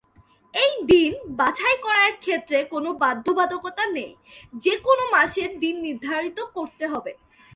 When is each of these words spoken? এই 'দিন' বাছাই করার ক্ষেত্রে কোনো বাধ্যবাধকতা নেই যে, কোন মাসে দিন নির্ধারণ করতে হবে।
এই 0.53 0.71
'দিন' 0.81 1.17
বাছাই 1.39 1.75
করার 1.81 2.11
ক্ষেত্রে 2.19 2.57
কোনো 2.73 2.89
বাধ্যবাধকতা 3.03 3.83
নেই 3.97 4.11
যে, 4.53 4.73
কোন 4.85 4.99
মাসে 5.13 5.43
দিন 5.61 5.75
নির্ধারণ 5.85 6.25
করতে 6.55 6.85
হবে। 6.87 7.11